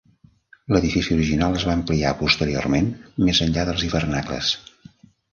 [0.75, 2.87] L"edifici original es va ampliar posteriorment
[3.27, 4.49] més enllà dels hivernacles.